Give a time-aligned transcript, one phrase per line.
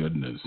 [0.00, 0.40] Goodness.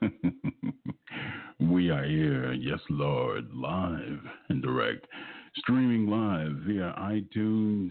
[1.60, 5.08] we are here, yes, Lord, live and direct,
[5.56, 7.90] streaming live via iTunes,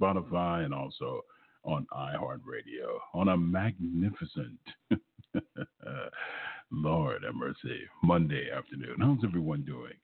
[0.00, 1.22] Spotify, and also
[1.64, 4.60] on iHeartRadio on a magnificent,
[6.70, 8.98] Lord have mercy, Monday afternoon.
[9.00, 9.94] How's everyone doing?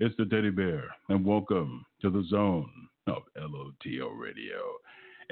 [0.00, 2.70] It's the Teddy Bear, and welcome to the zone
[3.08, 4.56] of LOTL Radio.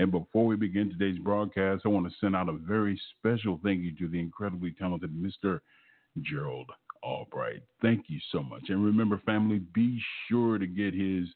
[0.00, 3.82] And before we begin today's broadcast, I want to send out a very special thank
[3.82, 5.60] you to the incredibly talented Mr.
[6.22, 6.70] Gerald
[7.02, 7.62] Albright.
[7.82, 8.62] Thank you so much.
[8.70, 11.28] And remember, family, be sure to get his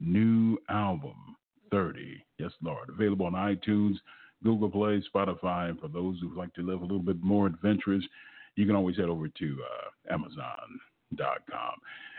[0.00, 1.36] new album,
[1.70, 2.24] 30.
[2.38, 2.88] Yes, Lord.
[2.88, 3.96] Available on iTunes,
[4.42, 5.68] Google Play, Spotify.
[5.68, 8.04] And for those who like to live a little bit more adventurous,
[8.54, 10.14] you can always head over to uh,
[11.12, 11.74] Amazon.com.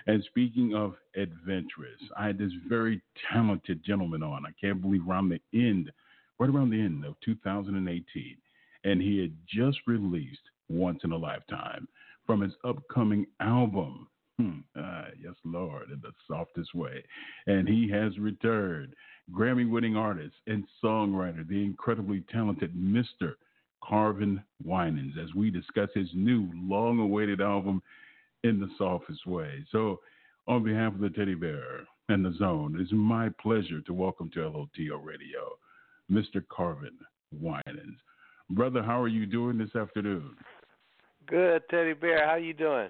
[0.08, 4.46] And speaking of adventurous, I had this very talented gentleman on.
[4.46, 5.92] I can't believe around the end,
[6.40, 8.38] right around the end of 2018,
[8.84, 10.40] and he had just released
[10.70, 11.88] Once in a Lifetime
[12.26, 14.08] from his upcoming album.
[14.38, 17.04] Hmm, uh, yes, Lord, in the softest way.
[17.48, 18.94] And he has returned.
[19.34, 23.34] Grammy winning artist and songwriter, the incredibly talented Mr.
[23.84, 27.82] Carvin Winans, as we discuss his new long awaited album,
[28.44, 29.66] in the softest way.
[29.72, 30.00] So,
[30.48, 34.40] on behalf of the teddy bear and the zone, it's my pleasure to welcome to
[34.40, 35.58] LOTL Radio,
[36.10, 36.42] Mr.
[36.50, 36.98] Carvin
[37.32, 37.98] Winans.
[38.50, 40.36] Brother, how are you doing this afternoon?
[41.26, 42.26] Good, teddy bear.
[42.26, 42.90] How you doing?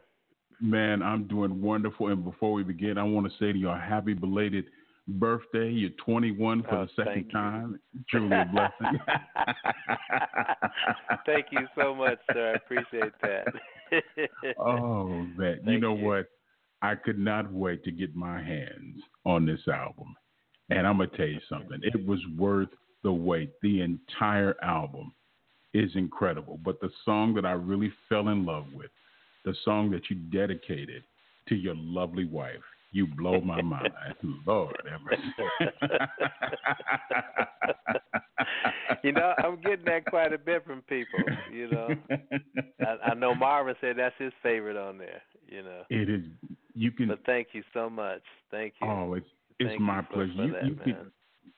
[0.61, 2.07] Man, I'm doing wonderful.
[2.07, 4.65] And before we begin, I want to say to you a happy belated
[5.07, 5.69] birthday.
[5.69, 7.79] You're 21 for oh, the second time.
[8.09, 8.99] Truly a blessing.
[11.25, 12.53] thank you so much, sir.
[12.53, 13.45] I appreciate that.
[14.59, 15.59] oh that.
[15.63, 16.05] Thank you know you.
[16.05, 16.27] what?
[16.81, 20.15] I could not wait to get my hands on this album.
[20.69, 21.79] And I'm gonna tell you something.
[21.81, 22.69] It was worth
[23.03, 23.51] the wait.
[23.61, 25.13] The entire album
[25.73, 26.59] is incredible.
[26.63, 28.91] But the song that I really fell in love with,
[29.45, 31.03] the song that you dedicated
[31.47, 32.55] to your lovely wife,
[32.97, 33.91] you blow my mind.
[34.47, 35.21] Lord have mercy.
[39.03, 41.23] you know, I'm getting that quite a bit from people.
[41.53, 41.95] You know,
[42.81, 45.21] I, I know Marvin said that's his favorite on there.
[45.47, 46.23] You know, it is
[46.73, 48.21] you can but thank you so much.
[48.49, 48.87] Thank you.
[48.87, 49.27] Oh, it's
[49.59, 50.33] it's Thank my you pleasure.
[50.35, 51.11] for you that, you can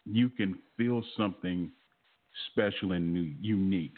[0.05, 1.71] you can feel something
[2.51, 3.97] special and new, unique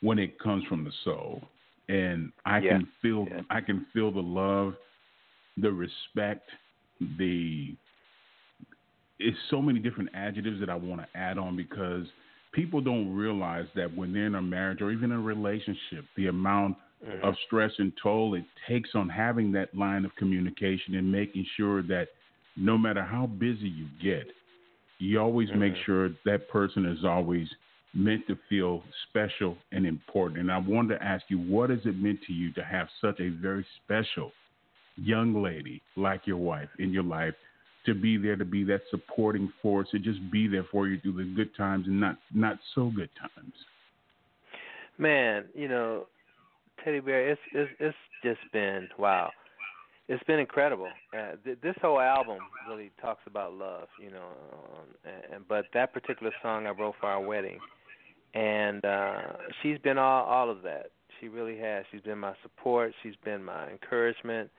[0.00, 1.42] when it comes from the soul,
[1.90, 3.42] and I Yeah, can feel yeah.
[3.50, 4.74] I can feel the love,
[5.58, 6.48] the respect,
[7.18, 7.74] the
[9.18, 12.06] it's so many different adjectives that I want to add on because
[12.52, 16.76] people don't realize that when they're in a marriage or even a relationship, the amount
[17.06, 17.22] Mhm.
[17.22, 21.82] of stress and toll it takes on having that line of communication and making sure
[21.82, 22.08] that
[22.56, 24.32] no matter how busy you get,
[24.98, 25.84] you always make Mhm.
[25.84, 27.48] sure that person is always
[27.94, 30.40] meant to feel special and important.
[30.40, 33.20] And I wanted to ask you, what has it meant to you to have such
[33.20, 34.32] a very special
[34.96, 37.34] young lady like your wife in your life
[37.86, 41.12] to be there to be that supporting force to just be there for you through
[41.12, 43.54] the good times and not not so good times
[44.98, 46.06] Man, you know,
[46.84, 49.30] Teddy Bear, it's it's it's just been wow.
[50.08, 50.88] It's been incredible.
[51.16, 52.38] Uh, th- this whole album
[52.68, 54.28] really talks about love, you know.
[54.52, 57.58] Um, and, and but that particular song I wrote for our wedding,
[58.34, 59.22] and uh,
[59.62, 60.90] she's been all all of that.
[61.20, 61.84] She really has.
[61.90, 62.92] She's been my support.
[63.02, 64.50] She's been my encouragement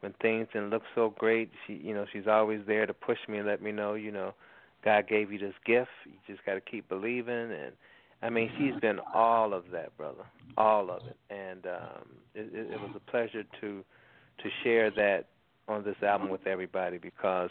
[0.00, 1.50] when things didn't look so great.
[1.66, 4.34] She, you know, she's always there to push me and let me know, you know,
[4.84, 5.90] God gave you this gift.
[6.06, 7.72] You just got to keep believing and
[8.22, 10.24] I mean, she's been all of that, brother,
[10.56, 13.84] all of it, and um, it, it, it was a pleasure to
[14.42, 15.26] to share that
[15.68, 17.50] on this album with everybody because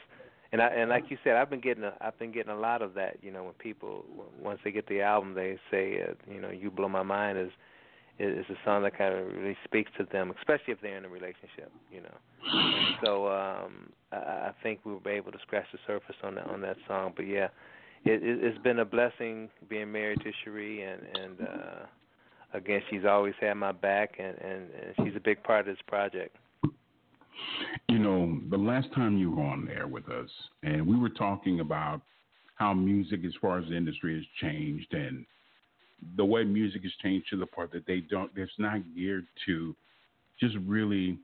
[0.51, 2.81] and I and like you said, I've been getting a, I've been getting a lot
[2.81, 3.17] of that.
[3.21, 4.03] You know, when people
[4.41, 7.51] once they get the album, they say, uh, you know, "You Blow My Mind" is
[8.19, 11.09] is a song that kind of really speaks to them, especially if they're in a
[11.09, 11.71] relationship.
[11.91, 16.15] You know, and so um, I, I think we were able to scratch the surface
[16.23, 17.13] on that on that song.
[17.15, 17.47] But yeah,
[18.05, 21.85] it, it, it's been a blessing being married to Cherie, and and uh,
[22.53, 25.81] again, she's always had my back, and, and and she's a big part of this
[25.87, 26.35] project.
[27.87, 30.29] You know, the last time you were on there with us,
[30.63, 32.01] and we were talking about
[32.55, 35.25] how music, as far as the industry, has changed, and
[36.15, 39.75] the way music has changed to the part that they don't, it's not geared to
[40.39, 41.17] just really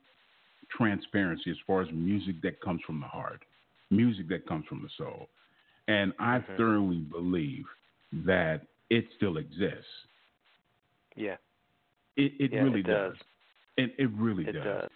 [0.75, 3.43] transparency as far as music that comes from the heart,
[3.91, 5.29] music that comes from the soul.
[5.87, 6.57] And I Mhm.
[6.57, 7.65] thoroughly believe
[8.25, 10.07] that it still exists.
[11.15, 11.37] Yeah,
[12.15, 13.17] It, it Yeah, really it does.
[13.77, 14.89] It, it really it does.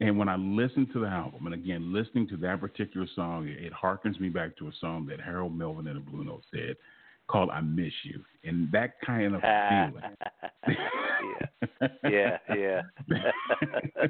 [0.00, 3.72] And when I listen to the album, and again, listening to that particular song, it
[3.72, 6.76] harkens me back to a song that Harold Melvin and the Blue Notes said
[7.28, 8.22] called I Miss You.
[8.44, 10.16] And that kind of feeling.
[12.04, 12.82] yeah, yeah, yeah.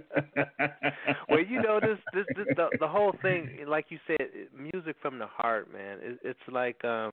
[1.28, 5.18] well, you know this, this, this the, the whole thing, like you said, music from
[5.18, 5.98] the heart, man.
[6.02, 7.12] It, it's like um,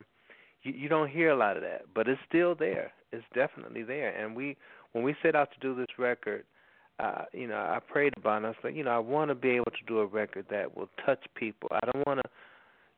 [0.64, 2.92] you, you don't hear a lot of that, but it's still there.
[3.12, 4.10] It's definitely there.
[4.10, 4.58] And we,
[4.92, 6.44] when we set out to do this record,
[7.00, 8.46] uh, you know, I prayed about it.
[8.46, 10.76] I was like, you know, I want to be able to do a record that
[10.76, 11.70] will touch people.
[11.72, 12.30] I don't want to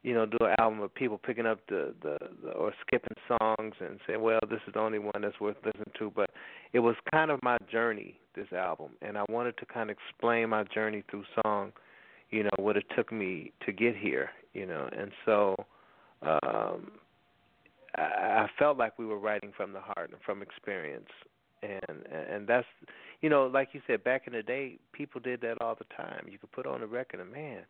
[0.05, 3.73] you know, do an album of people picking up the, the, the or skipping songs
[3.79, 6.11] and saying, well, this is the only one that's worth listening to.
[6.15, 6.29] But
[6.73, 10.49] it was kind of my journey, this album, and I wanted to kind of explain
[10.49, 11.71] my journey through song,
[12.29, 15.55] you know, what it took me to get here, you know, and so
[16.21, 16.91] um,
[17.95, 21.09] I, I felt like we were writing from the heart and from experience,
[21.63, 22.67] and and that's
[23.25, 26.27] you know like you said back in the day people did that all the time.
[26.31, 27.63] You could put on a record and man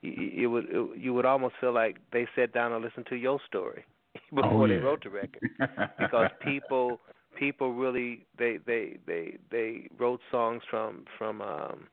[0.00, 3.16] you, you would it, you would almost feel like they sat down and listened to
[3.16, 3.84] your story
[4.34, 5.50] before Oh, they wrote the record.
[5.98, 6.98] Because people
[7.38, 11.88] people really they they they they wrote songs from from um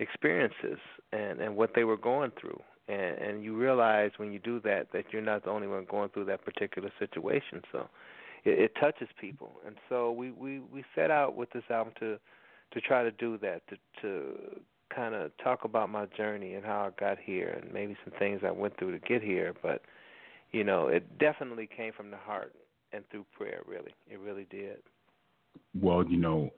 [0.00, 0.80] experiences
[1.12, 2.60] and and what they were going through.
[2.88, 6.08] And and you realize when you do that that you're not the only one going
[6.10, 7.62] through that particular situation.
[7.70, 7.88] So
[8.44, 9.52] it, it touches people.
[9.64, 12.18] And so we we we set out with this album to
[12.72, 14.60] to try to do that to to
[14.94, 18.40] kind of talk about my journey and how I got here and maybe some things
[18.46, 19.82] I went through to get here but
[20.52, 22.54] you know it definitely came from the heart
[22.92, 24.78] and through prayer really it really did
[25.80, 26.50] well, you know,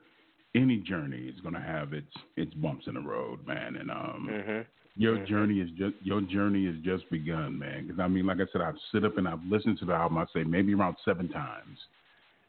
[0.55, 3.77] any journey is going to have its its bumps in the road, man.
[3.77, 4.67] And um, mhm
[4.97, 5.27] your Mhm.
[5.27, 7.87] journey is just your journey is just begun, man.
[7.87, 10.19] Because I mean, like I said, I've sit up and I've listened to the album.
[10.19, 11.79] I say maybe around seven times,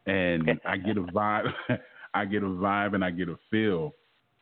[0.07, 1.53] and I get a vibe.
[2.13, 3.93] I get a vibe and I get a feel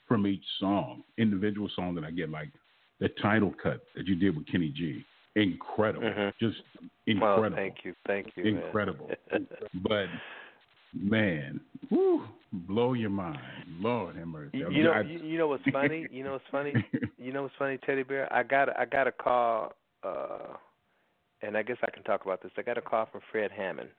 [0.07, 2.49] from each song, individual song that I get, like
[2.99, 5.05] the title cut that you did with Kenny G.
[5.35, 6.33] Incredible, Mhm.
[6.39, 9.11] just well incredible, thank you thank you incredible.
[9.87, 10.09] but
[10.93, 13.39] man, whew, blow your mind,
[13.79, 14.57] Lord have mercy.
[14.57, 16.07] You, you know, I- you, you know what's funny?
[16.11, 16.83] You know what's funny?
[17.21, 18.31] You know what's funny, Teddy Bear?
[18.33, 19.73] I got I got a call,
[20.03, 20.55] uh,
[21.41, 22.51] and I guess I can talk about this.
[22.57, 23.89] I got a call from Fred Hammond,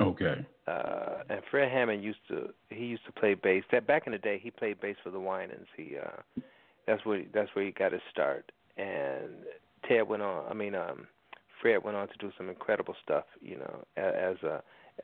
[0.00, 0.46] okay.
[0.66, 3.64] uh, and Fred Hammond used to he used to play bass.
[3.72, 5.66] That back in the day, he played bass for the Winans.
[5.76, 6.42] He uh,
[6.86, 8.50] that's where that's where he got his start.
[8.76, 9.30] And
[9.88, 10.44] Ted went on.
[10.48, 11.06] I mean, um,
[11.60, 13.24] Fred went on to do some incredible stuff.
[13.40, 14.62] You know, as a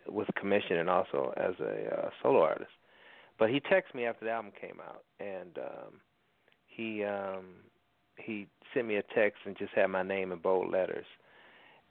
[0.09, 2.71] with Commissioned and also as a uh, solo artist.
[3.39, 6.01] But he texted me after the album came out, and um,
[6.67, 7.47] he um,
[8.17, 11.07] he sent me a text and just had my name in bold letters.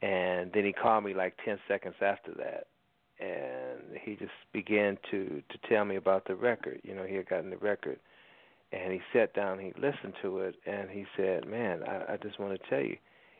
[0.01, 2.67] And then he called me like ten seconds after that,
[3.23, 6.81] and he just began to to tell me about the record.
[6.83, 7.99] You know, he had gotten the record,
[8.71, 12.39] and he sat down, he listened to it, and he said, "Man, I, I just
[12.39, 12.97] want to tell you,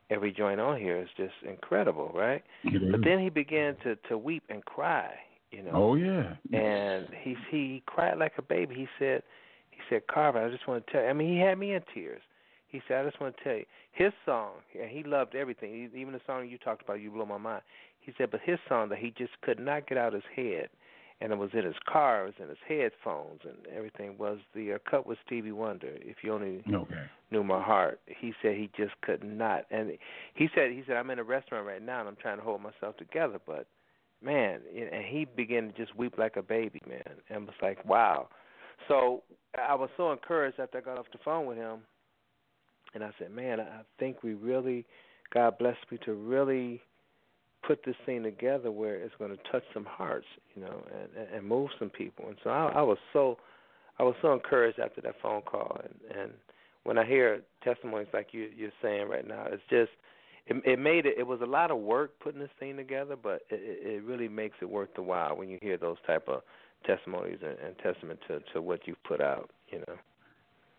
[0.10, 4.18] every joint on here is just incredible, right?" It But then he began to to
[4.18, 5.13] weep and cry.
[5.52, 8.75] You know, oh yeah, and he he cried like a baby.
[8.75, 9.22] He said,
[9.70, 11.10] he said, Carvin, I just want to tell you.
[11.10, 12.22] I mean, he had me in tears.
[12.68, 16.13] He said, I just want to tell you, his song, and he loved everything, even
[16.13, 17.62] the song you talked about, You Blow My Mind.
[18.06, 20.70] He said, but his song that he just could not get out of his head,
[21.22, 24.74] and it was in his car, it was in his headphones, and everything, was the
[24.74, 25.92] uh, cut with Stevie Wonder.
[26.02, 27.04] If you only okay.
[27.32, 28.02] knew my heart.
[28.08, 29.98] He said he just could not, and
[30.34, 32.62] he said he said I'm in a restaurant right now and I'm trying to hold
[32.62, 33.68] myself together, but
[34.24, 38.28] man, and he began to just weep like a baby, man, and was like, wow.
[38.88, 39.24] So
[39.58, 41.80] I was so encouraged after I got off the phone with him,
[42.94, 44.86] and I said, man, I think we really,
[45.34, 46.82] God bless me to really
[47.65, 50.84] put this thing together where it's going to touch some hearts, you know,
[51.17, 52.25] and and move some people.
[52.27, 53.38] And so I, I was so,
[54.00, 56.32] I was so encouraged after that phone call, and and
[56.84, 59.91] when I hear testimonies like you you're saying right now, it's just
[60.48, 61.15] it, it made it.
[61.17, 64.55] It was a lot of work putting this thing together, but it, it really makes
[64.62, 66.41] it worth the while when you hear those type of
[66.86, 69.50] testimonies and, and testament to to what you've put out.
[69.70, 69.96] You know,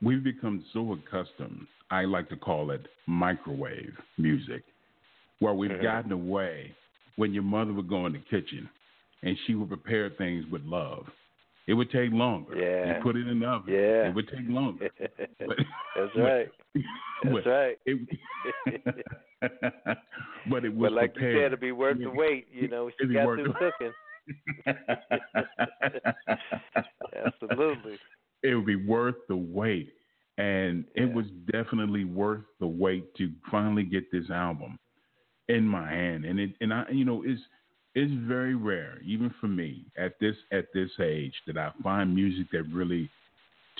[0.02, 1.66] we've become so accustomed.
[1.90, 4.62] I like to call it microwave music,
[5.40, 5.82] where we've mm-hmm.
[5.82, 6.74] gotten away
[7.16, 8.68] when your mother would go in the kitchen
[9.22, 11.06] and she would prepare things with love.
[11.66, 12.56] It would take longer.
[12.56, 12.96] Yeah.
[12.96, 13.72] You put it in the oven.
[13.72, 14.08] Yeah.
[14.08, 14.90] It would take longer.
[15.46, 15.56] But,
[15.96, 16.48] That's right.
[17.22, 17.78] That's right.
[17.86, 18.08] It,
[20.50, 21.34] but it was But like prepared.
[21.34, 22.48] you said, it'd be worth the wait.
[22.52, 23.92] You know, she got through cooking.
[27.26, 27.98] Absolutely.
[28.42, 29.92] It would be worth the wait.
[30.36, 31.04] And yeah.
[31.04, 34.78] it was definitely worth the wait to finally get this album
[35.48, 36.24] in my hand.
[36.24, 37.40] And it and I you know, it's
[37.94, 42.46] it's very rare, even for me at this at this age, that I find music
[42.52, 43.08] that really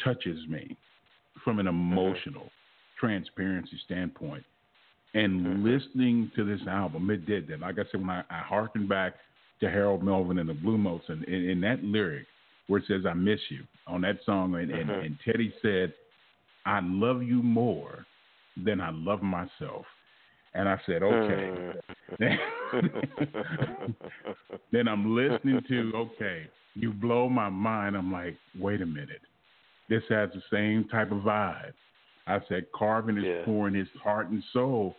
[0.03, 0.77] touches me
[1.43, 1.93] from an Mm-hmm.
[1.93, 3.07] emotional mm-hmm.
[3.07, 4.45] transparency standpoint.
[5.15, 5.65] And mm-hmm.
[5.65, 7.61] listening to this album, it did that.
[7.61, 9.15] Like I said, when I, I harkened back
[9.61, 12.27] to Harold Melvin and the Blue Notes, and in that lyric
[12.67, 14.91] where it says "I miss you" on that song, and, mm-hmm.
[14.91, 15.93] and, and Teddy said,
[16.67, 18.05] "I love you more
[18.65, 19.87] than I love myself."
[20.55, 21.73] And I said, okay.
[22.19, 22.25] Hmm.
[24.73, 27.97] then I'm listening to, okay, you blow my mind.
[27.97, 29.21] I'm like, wait a minute.
[29.89, 31.73] This has the same type of vibe.
[32.27, 33.45] I said, Carvin is yeah.
[33.45, 34.97] pouring his heart and soul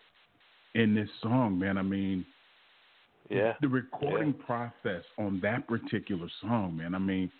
[0.75, 1.77] in this song, man.
[1.77, 2.25] I mean,
[3.29, 3.53] yeah.
[3.61, 4.45] the recording yeah.
[4.45, 6.93] process on that particular song, man.
[6.93, 7.31] I mean,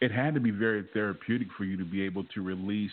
[0.00, 2.92] it had to be very therapeutic for you to be able to release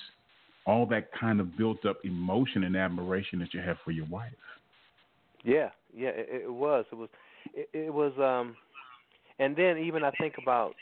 [0.65, 4.31] all that kind of built up emotion and admiration that you have for your wife.
[5.47, 6.83] Yeah, yeah, it, it was.
[6.91, 7.09] It was.
[7.53, 8.11] It, it was.
[8.19, 8.55] Um,
[9.39, 10.73] and then even I think about,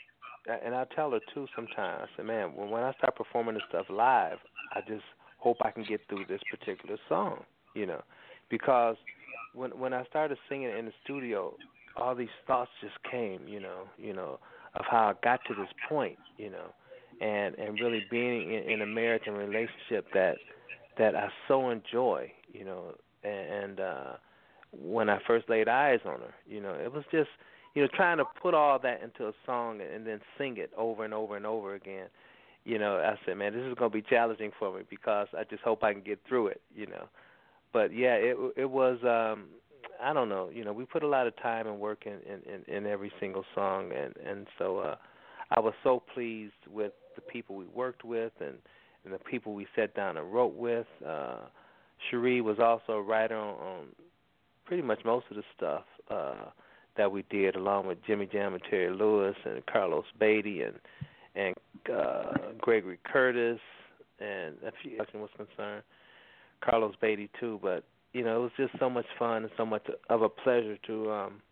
[0.64, 2.08] and I tell her too sometimes.
[2.12, 4.38] I say, man, when when I start performing this stuff live,
[4.74, 5.04] I just
[5.38, 7.44] hope I can get through this particular song,
[7.74, 8.02] you know,
[8.50, 8.96] because
[9.54, 11.54] when when I started singing in the studio,
[11.96, 14.40] all these thoughts just came, you know, you know,
[14.74, 16.74] of how I got to this point, you know,
[17.20, 20.38] and and really being in, in a marriage and relationship that
[20.98, 24.12] that I so enjoy, you know, and, and uh
[24.72, 26.34] when I first laid eyes on her.
[26.46, 27.30] You know, it was just
[27.74, 31.04] you know trying to put all that into a song and then sing it over
[31.04, 32.06] and over and over again.
[32.64, 35.44] You know, I said, man, this is going to be challenging for me because I
[35.44, 36.60] just hope I can get through it.
[36.74, 37.08] You know,
[37.72, 38.98] but yeah, it it was.
[39.04, 39.46] um
[40.02, 40.50] I don't know.
[40.52, 43.10] You know, we put a lot of time and work in in, in, in every
[43.20, 44.96] single song, and and so uh,
[45.56, 48.56] I was so pleased with the people we worked with and
[49.04, 50.86] and the people we sat down and wrote with.
[51.06, 51.36] Uh,
[52.10, 53.84] Cherie was also a writer on, on
[54.66, 56.50] pretty much most of the stuff uh,
[56.96, 60.74] that we did, along with Jimmy Jam and Terry Lewis and Carlos Beatty and
[61.34, 61.54] and
[61.94, 63.60] uh, Gregory Curtis
[64.18, 65.82] and a few was concerned,
[66.62, 67.60] Carlos Beatty too.
[67.62, 70.78] But you know, it was just so much fun and so much of a pleasure
[70.86, 71.42] to um,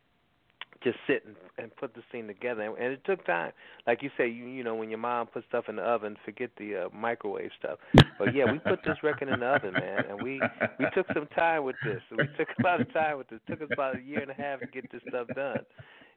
[0.85, 2.63] just sit and, and put this thing together.
[2.63, 3.53] And, and it took time,
[3.87, 6.51] like you say, you you know, when your mom puts stuff in the oven, forget
[6.59, 7.79] the uh, microwave stuff.
[8.19, 10.41] But yeah, we put this record in the oven, man, and we
[10.79, 12.01] we took some time with this.
[12.11, 13.41] We took a lot of time with this.
[13.49, 15.65] It took us about a year and a half to get this stuff done.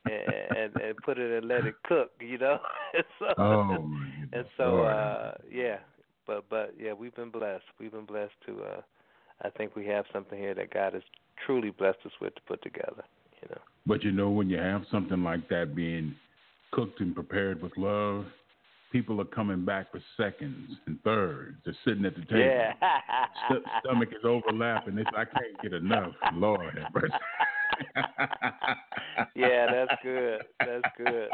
[0.06, 2.60] And, and and put it and let it cook, you know.
[2.94, 3.92] and so, oh,
[4.32, 5.78] and so uh yeah,
[6.26, 7.66] but but yeah, we've been blessed.
[7.80, 8.62] We've been blessed to.
[8.62, 8.82] uh
[9.42, 11.04] I think we have something here that God has
[11.46, 13.04] truly blessed us with to put together.
[13.42, 13.62] You know.
[13.88, 16.14] But you know, when you have something like that being
[16.72, 18.26] cooked and prepared with love,
[18.92, 21.58] people are coming back for seconds and thirds.
[21.64, 22.40] They're sitting at the table.
[22.40, 22.74] Yeah.
[23.50, 24.98] St- stomach is overlapping.
[24.98, 26.12] It's I can't get enough.
[26.34, 27.14] Lord have mercy.
[29.36, 30.42] yeah, that's good.
[30.60, 31.30] That's good.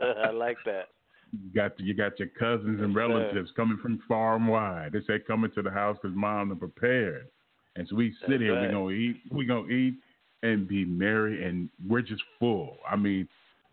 [0.26, 0.88] I like that.
[1.32, 4.92] You got you got your cousins and relatives coming from far and wide.
[4.92, 7.28] They say coming to the house because mom are prepared,
[7.76, 8.54] and so we sit That's here.
[8.54, 8.66] right.
[8.66, 9.16] We gonna eat.
[9.30, 9.94] We gonna eat
[10.42, 12.76] and be merry, and we're just full.
[12.88, 13.28] I mean,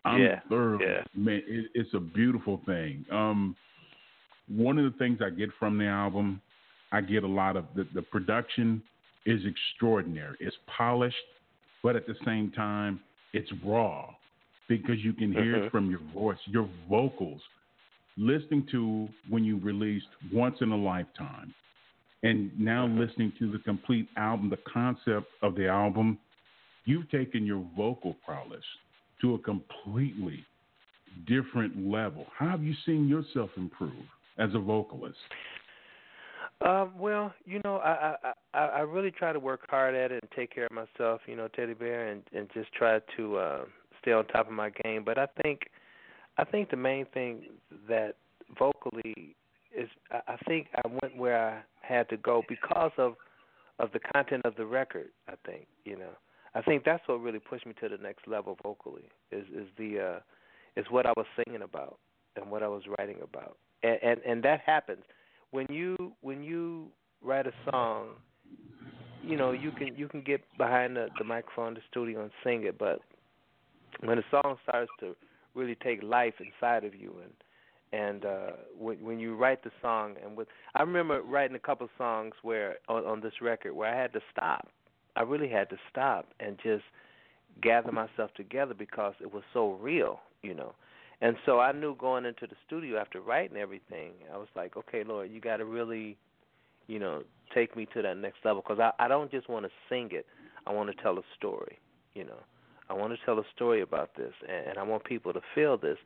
[0.06, 0.40] I'm Yeah,
[0.82, 1.04] yeah.
[1.16, 1.42] man.
[1.48, 3.06] It, it's a beautiful thing.
[3.12, 3.56] Um,
[4.48, 6.42] one of the things I get from the album,
[6.92, 8.82] I get a lot of the, the production
[9.26, 10.36] is extraordinary.
[10.40, 11.16] It's polished,
[11.84, 13.00] but at the same time,
[13.34, 14.10] it's raw
[14.68, 17.42] because you can hear it from your voice, your vocals.
[18.18, 21.54] Listening to when you released Once in a Lifetime,
[22.24, 22.98] and now Mhm.
[22.98, 26.18] listening to the complete album, the concept of the album,
[26.90, 28.64] you've taken your vocal prowess
[29.22, 30.44] to a completely
[31.28, 32.26] different level.
[32.38, 33.94] How have you seen yourself improve
[34.38, 35.18] as a vocalist?
[36.66, 38.16] Um, well, you know, I,
[38.54, 41.38] I I really try to work hard at it and take care of myself, you
[41.38, 43.66] know, Teddy Bear, and and just try to uh,
[44.02, 45.04] stay on top of my game.
[45.06, 45.62] But I think,
[46.38, 47.44] I think the main thing
[47.88, 48.16] that
[48.58, 49.36] vocally
[49.72, 53.16] it's I think I went where I had to go because of
[53.80, 55.10] of the content of the record.
[55.28, 56.12] I think you know.
[56.56, 59.10] I think that's what really pushed me to the next level vocally.
[59.32, 60.20] Is is the uh,
[60.80, 62.00] is what I was singing about
[62.36, 65.04] and what I was writing about, and and, and that happens
[65.52, 66.88] when you when you
[67.22, 68.10] write a song.
[69.22, 72.64] You know, you can you can get behind the, the microphone, the studio, and sing
[72.64, 73.02] it, but
[74.04, 75.16] when a song starts to
[75.56, 77.34] really take life inside of you and
[77.92, 81.90] and uh when when you write the song and with I remember writing a couple
[81.98, 84.70] songs where on, on this record where I had to stop.
[85.20, 86.84] I really had to stop and just
[87.62, 90.74] gather myself together because it was so real, you know.
[91.22, 95.04] And so I knew going into the studio after writing everything, I was like, okay,
[95.04, 96.18] Lord, you got to really,
[96.88, 97.24] you know,
[97.54, 100.26] take me to that next level because I I don't just want to sing it.
[100.66, 101.78] I want to tell a story,
[102.16, 102.40] you know.
[102.90, 105.78] I want to tell a story about this, and, and I want people to feel
[105.78, 105.98] this.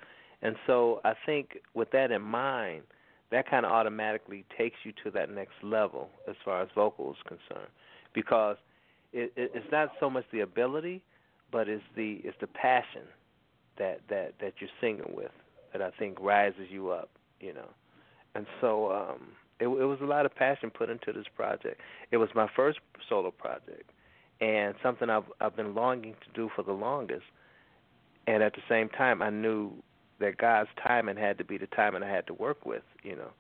[0.42, 2.84] And so I think with that in mind,
[3.32, 7.70] that kind of automatically takes you to that next level as far as vocals concerned,
[8.14, 8.58] because
[9.14, 11.02] it, it, it's not so much the ability,
[11.52, 13.04] but it's the it's the passion
[13.78, 15.32] that that that you're singing with
[15.72, 17.70] that I think rises you up, you know.
[18.36, 19.30] And so um,
[19.60, 21.80] it, it was a lot of passion put into this project.
[22.12, 23.90] It was my first solo project,
[24.42, 27.26] and something I've I've been longing to do for the longest.
[28.26, 29.74] And at the same time, I knew
[30.20, 33.32] that God's timing had to be the timing I had to work with, you know.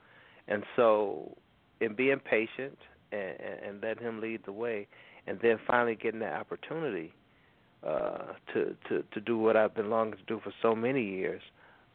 [0.48, 1.38] And so,
[1.80, 2.78] in being patient
[3.14, 4.88] and, and letting Him lead the way,
[5.28, 7.14] and then finally getting that opportunity
[7.86, 11.42] uh, to to to do what I've been longing to do for so many years,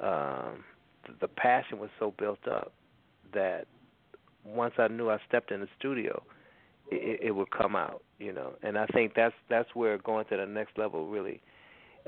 [0.00, 0.64] um,
[1.06, 2.72] the, the passion was so built up
[3.32, 3.66] that
[4.44, 6.22] once I knew I stepped in the studio,
[6.90, 8.52] it, it would come out, you know.
[8.62, 11.40] And I think that's that's where going to the next level really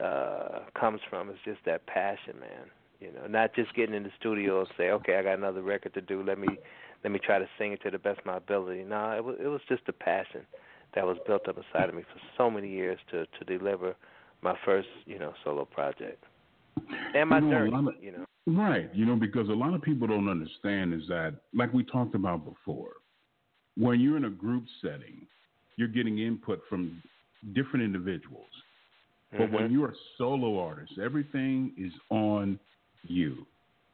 [0.03, 1.31] uh comes from.
[1.31, 2.71] Is just that passion, man.
[3.01, 5.95] You know, not just getting in the studio and say, okay, I got another record
[5.95, 6.23] to do.
[6.23, 6.49] Let me
[7.03, 8.85] let me try to sing it to the best of my ability.
[8.85, 10.43] No, it was it was just the passion
[10.95, 13.95] that was built up inside of me for so many years to to deliver
[14.43, 16.25] my first, you know, solo project.
[17.15, 18.25] And my you know, journey, of, you know.
[18.47, 18.91] Right.
[18.95, 22.45] You know, because a lot of people don't understand is that, like we talked about
[22.45, 22.93] before,
[23.77, 25.27] when you're in a group setting,
[25.77, 27.03] you're getting input from
[27.55, 28.47] different individuals.
[29.33, 29.55] But mm-hmm.
[29.55, 32.59] when you're a solo artist, everything is on
[33.05, 33.47] you.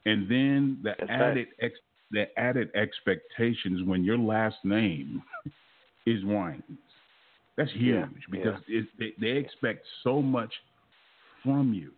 [0.07, 1.71] And then the That's added right.
[1.71, 1.75] ex,
[2.11, 5.23] the added expectations when your last name
[6.07, 6.63] is Winans.
[7.57, 10.53] That's huge Yeah, because It, they, they expect so much
[11.43, 11.93] from you.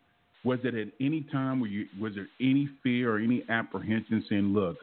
[0.44, 4.54] Was it at any time where you was there any fear or any apprehension saying,
[4.54, 4.76] "Look,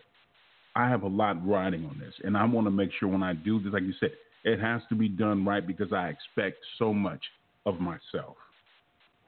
[0.75, 3.33] I have a lot riding on this, and I want to make sure when I
[3.33, 4.11] do this, like you said,
[4.43, 7.23] it has to be done right because I expect so much
[7.65, 8.35] of myself."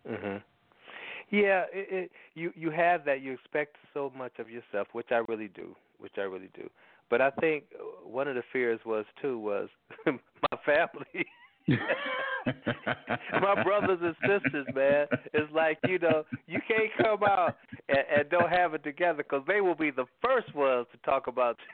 [0.07, 0.43] Mhm.
[1.29, 3.21] Yeah, it, it, you you have that.
[3.21, 6.69] You expect so much of yourself, which I really do, which I really do.
[7.09, 7.65] But I think
[8.03, 9.69] one of the fears was too was
[10.05, 11.25] my family.
[13.41, 15.07] my brothers and sisters, man.
[15.33, 17.57] It's like you know you can't come out
[17.89, 21.27] and, and don't have it together because they will be the first ones to talk
[21.27, 21.57] about.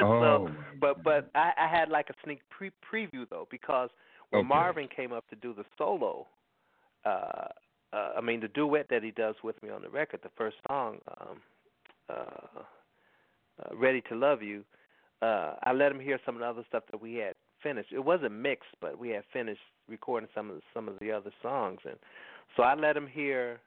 [0.00, 0.06] You.
[0.06, 3.90] oh, so, but but I, I had like a sneak pre- preview though because
[4.30, 4.48] when Okay.
[4.48, 6.26] Marvin came up to do the solo,
[7.04, 7.46] uh,
[7.92, 10.56] uh, I mean the duet that he does with me on the record, the first
[10.66, 11.40] song, um,
[12.08, 12.62] uh,
[13.62, 14.64] uh, "Ready to Love You."
[15.22, 17.92] Uh, I let him hear some of the other stuff that we had finished.
[17.92, 21.30] It wasn't mixed, but we had finished recording some of the, some of the other
[21.42, 21.96] songs, and
[22.56, 23.60] so I let him hear.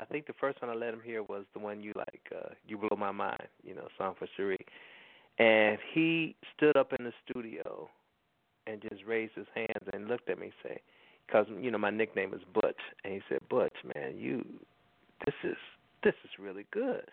[0.00, 2.50] I think the first one I let him hear was the one you like, uh,
[2.66, 4.66] "You Blow My Mind," you know, song for Cherie.
[5.38, 7.88] And he stood up in the studio
[8.66, 10.80] and just raised his hands and looked at me, and say,
[11.26, 14.44] because you know my nickname is Butch, and he said, "Butch, man, you,
[15.24, 15.56] this is
[16.02, 17.04] this is really good."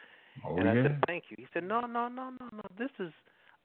[0.46, 0.84] Oh and I yeah.
[0.84, 2.64] said, "Thank you." He said, "No, no, no, no, no.
[2.78, 3.12] This is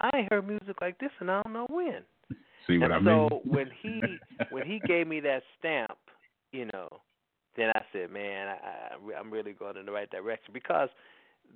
[0.00, 2.02] I ain't heard music like this, and I don't know when."
[2.66, 3.40] See what and I so mean?
[3.44, 5.98] when he when he gave me that stamp,
[6.52, 6.88] you know,
[7.56, 10.88] then I said, "Man, I, I I'm really going in the right direction." Because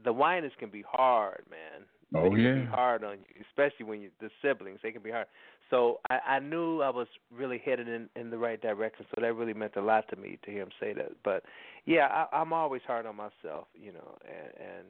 [0.04, 1.86] the Winans can be hard, man.
[2.14, 2.54] Oh, they can yeah.
[2.54, 4.80] be hard on you, especially when you the siblings.
[4.82, 5.26] They can be hard.
[5.70, 9.06] So I, I knew I was really headed in in the right direction.
[9.14, 11.12] So that really meant a lot to me to hear him say that.
[11.22, 11.44] But
[11.86, 14.86] yeah, I, I'm always hard on myself, you know, and and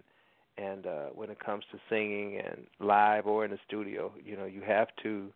[0.68, 4.46] and uh when it comes to singing and live or in the studio, you know,
[4.46, 5.33] you have to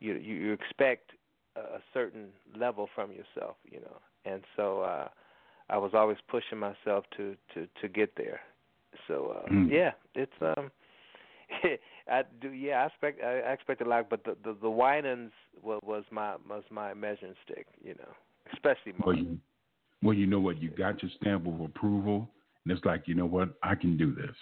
[0.00, 1.10] you you, you expect
[1.56, 4.00] a a certain level from yourself, you know.
[4.24, 5.08] And so uh
[5.70, 8.40] I was always pushing myself to to to get there.
[9.08, 9.70] So uh Mm.
[9.70, 10.70] yeah, it's um
[12.10, 15.80] I do yeah, I expect I expect a lot, but the the, the Winans was,
[15.84, 18.12] was my was my measuring stick, you know,
[18.52, 19.38] especially you,
[20.04, 20.62] well, you know what?
[20.62, 22.28] You got your stamp of approval,
[22.64, 23.48] and it's like, you know what?
[23.62, 24.36] I can do this.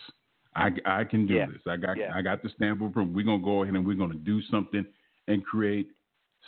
[0.55, 1.47] I, I can do Yeah.
[1.47, 1.63] this.
[1.67, 2.13] I got Yeah.
[2.15, 3.15] I got the stamp of approval.
[3.15, 4.85] We're gonna go ahead and we're gonna do something
[5.29, 5.89] and create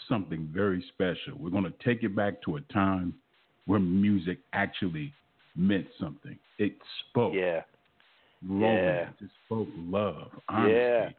[0.09, 1.39] something very special.
[1.39, 3.15] We're gonna take it back to a time
[3.67, 5.13] where music actually
[5.57, 6.37] meant something.
[6.59, 6.75] It
[7.09, 7.63] spoke Yeah.
[8.47, 9.17] romance.
[9.23, 11.11] It spoke love, honesty, Yeah.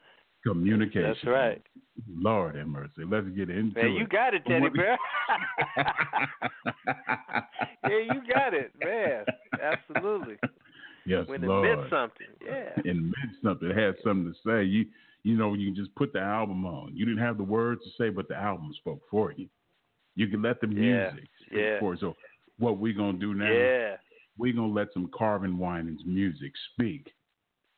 [0.46, 1.04] Communication.
[1.04, 1.62] That's right.
[2.14, 3.04] Lord have mercy.
[3.10, 3.98] Let's get into Man, it.
[4.00, 4.98] you got it, Teddy Bear.
[7.84, 9.24] yeah, you got it, man.
[9.62, 10.36] Absolutely.
[11.06, 12.28] yes, When it meant something.
[12.46, 12.70] Yeah.
[12.78, 13.70] it meant something.
[13.70, 14.64] It had something to say.
[14.66, 14.86] You
[15.24, 16.92] you know, you just put the album on.
[16.96, 19.48] You didn't have the words to say, but the album spoke for you.
[20.16, 21.80] You could let the Yeah, music speak yeah.
[21.80, 22.00] for you.
[22.00, 22.16] So
[22.60, 23.52] what we're gonna do now?
[23.52, 23.96] Yeah.
[24.38, 27.12] We're gonna let some Carvin Winans music speak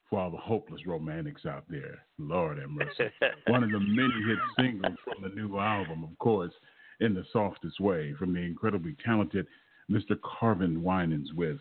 [0.10, 2.00] for all the hopeless romantics out there.
[2.18, 3.12] Lord have mercy.
[3.48, 6.54] One of the many hit singles from the new album, of course,
[7.00, 9.48] in the softest way, from the incredibly talented
[9.92, 10.18] Mr.
[10.22, 11.58] Carvin Winans with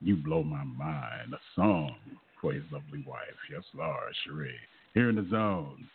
[0.00, 1.94] You Blow My Mind, a song
[2.40, 3.20] for his lovely wife.
[3.52, 4.54] Yes, Laura Cherie.
[4.94, 5.86] Here in the zone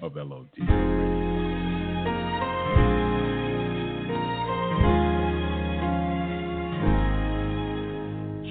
[0.00, 0.46] of LOT.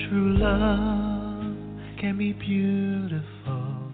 [0.09, 0.98] True love
[1.99, 3.93] can be beautiful,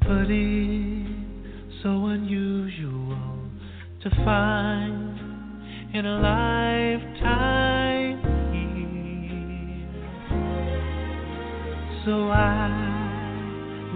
[0.00, 3.48] but it's so unusual
[4.02, 5.20] to find
[5.94, 8.18] in a lifetime
[8.52, 9.86] here.
[12.04, 12.66] So I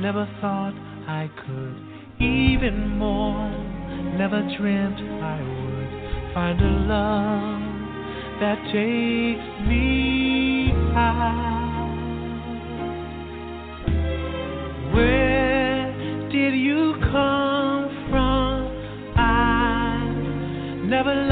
[0.01, 0.75] never thought
[1.09, 1.77] I could,
[2.25, 3.51] even more,
[4.17, 5.91] never dreamt I would
[6.33, 7.61] find a love
[8.41, 11.58] that takes me high.
[14.99, 15.93] Where
[16.29, 18.67] did you come from?
[19.15, 20.03] I
[20.89, 21.28] never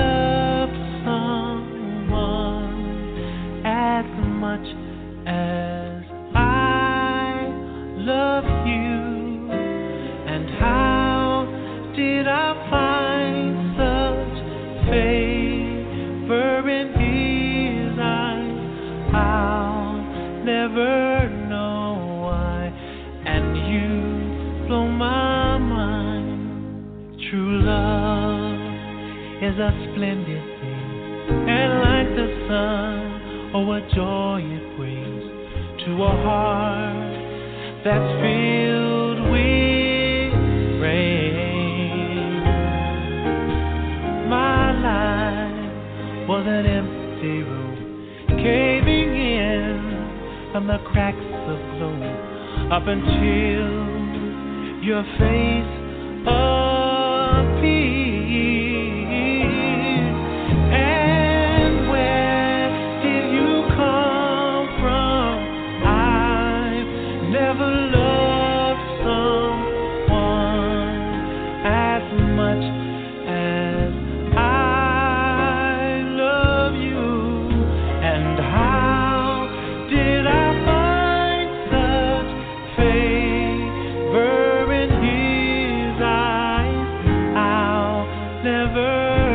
[33.96, 35.24] joy it brings
[35.86, 37.16] to a heart
[37.82, 40.32] that's filled with
[40.84, 42.44] rain.
[44.28, 47.78] My life was an empty room,
[48.28, 51.16] caving in from the cracks
[51.48, 52.02] of gloom
[52.70, 53.72] up until
[54.84, 55.72] your face
[56.26, 56.65] appeared.
[88.86, 89.25] Never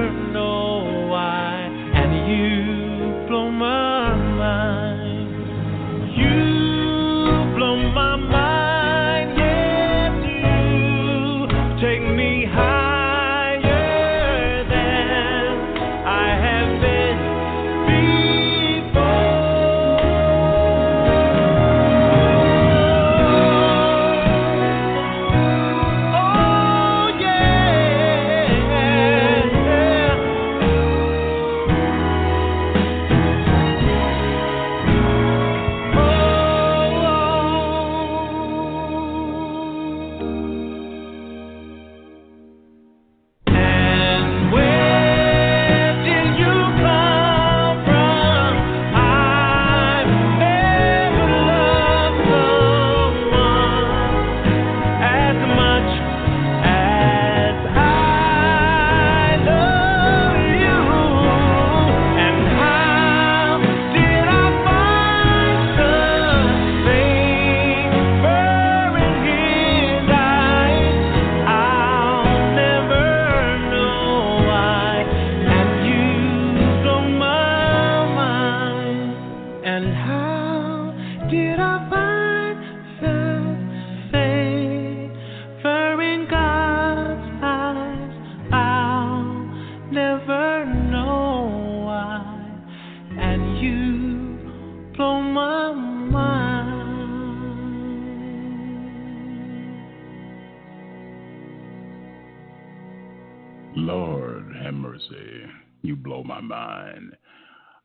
[106.82, 107.16] my mind.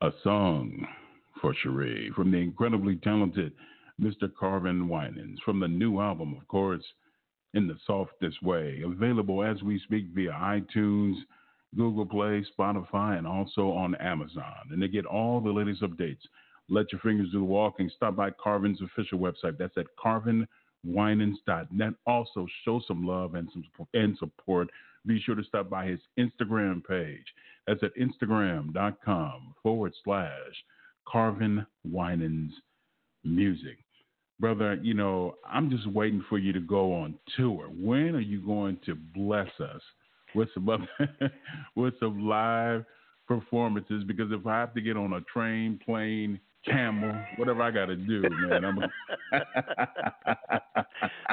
[0.03, 0.87] A song
[1.41, 3.53] for Cherie from the incredibly talented
[4.01, 4.31] Mr.
[4.39, 6.85] Carvin Winans from the new album, of course,
[7.55, 11.15] In the Softest Way, available as we speak via iTunes,
[11.77, 14.69] Google Play, Spotify, and also on Amazon.
[14.71, 16.21] And to get all the latest updates,
[16.69, 17.91] let your fingers do the walking.
[17.97, 19.57] Stop by Carvin's official website.
[19.59, 21.95] That's at carvinwinans.net.
[22.07, 24.69] Also, show some love and some and support.
[25.07, 27.25] Be sure to stop by his Instagram page.
[27.67, 30.31] That's at instagram.com forward slash
[31.09, 32.53] Carvin Winans
[33.25, 33.79] Music.
[34.39, 37.69] Brother, you know, I'm just waiting for you to go on tour.
[37.69, 39.81] When are you going to bless us
[40.35, 40.89] with some other,
[41.75, 42.85] with some live
[43.27, 44.05] performances?
[44.05, 47.97] Because if I have to get on a train, plane, camel, whatever I got to
[47.97, 48.91] do, man.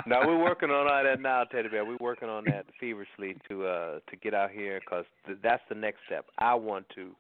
[0.06, 1.86] No, we're working on all that now, Teddy Bear.
[1.86, 5.76] We're working on that feverishly to uh to get out here because th- that's the
[5.76, 6.26] next step.
[6.40, 7.12] I want to,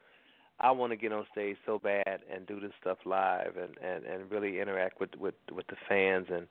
[0.60, 4.06] I want to get on stage so bad and do this stuff live and and
[4.06, 6.47] and really interact with with with the fans and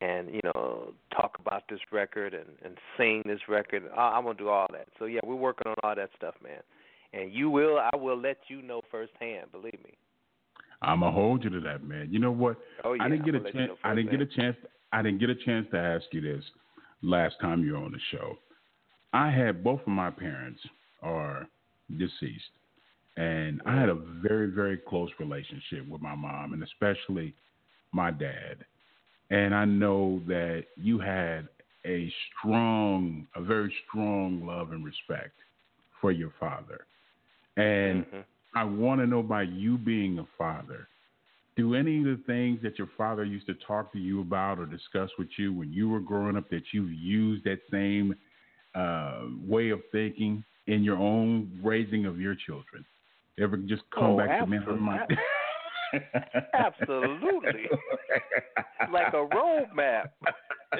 [0.00, 3.82] and you know talk about this record and and sing this record.
[3.96, 4.88] I, I want to do all that.
[4.98, 6.60] So yeah, we're working on all that stuff, man.
[7.12, 9.50] And you will, I will let you know firsthand.
[9.50, 9.94] Believe me.
[10.82, 12.08] I'm gonna hold you to that, man.
[12.10, 12.56] You know what?
[12.84, 13.04] Oh yeah.
[13.04, 13.72] I didn't get I'm a chance.
[13.84, 14.56] I didn't get a chance.
[14.92, 16.44] I didn't get a chance to ask you this
[17.02, 18.38] last time you were on the show.
[19.12, 20.60] I had both of my parents
[21.02, 21.48] are
[21.98, 22.50] deceased,
[23.16, 27.34] and I had a very very close relationship with my mom, and especially
[27.92, 28.64] my dad.
[29.30, 31.48] And I know that you had
[31.84, 35.34] a strong, a very strong love and respect
[36.00, 36.86] for your father,
[37.56, 38.04] and.
[38.06, 38.24] Mhm.
[38.54, 40.88] I want to know by you being a father,
[41.56, 44.66] do any of the things that your father used to talk to you about or
[44.66, 48.14] discuss with you when you were growing up that you've used that same
[48.74, 52.84] uh, way of thinking in your own raising of your children?
[53.40, 54.56] Ever just come Oh, back to me?
[54.58, 55.16] absolutely.
[56.54, 57.66] Absolutely.
[58.92, 60.08] like a roadmap.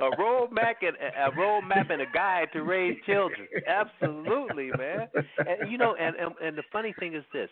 [0.00, 3.46] a roadmap and a roadmap and a guide to raise children.
[3.66, 5.08] Absolutely, man.
[5.38, 7.48] And you know, and and, and the funny thing is this.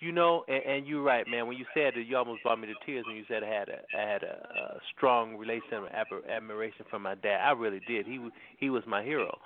[0.00, 1.46] You know, and, and you're right, man.
[1.46, 3.68] When you said that, you almost brought me to tears when you said I had
[3.68, 7.40] a I had a, a strong relation, admir- admiration for my dad.
[7.40, 8.06] I really did.
[8.06, 9.38] He was he was my hero.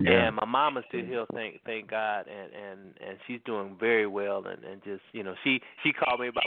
[0.00, 0.28] Yeah.
[0.28, 4.44] And my mama's still here, thank thank God, and and and she's doing very well,
[4.46, 6.44] and and just you know she she called me about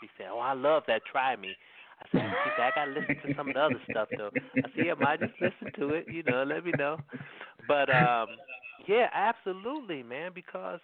[0.00, 1.56] she said, oh I love that try me.
[2.00, 4.30] I said she said I gotta listen to some of the other stuff though.
[4.64, 6.98] I said yeah, might just listen to it, you know, let me know.
[7.68, 8.28] But um
[8.88, 10.80] yeah, absolutely, man, because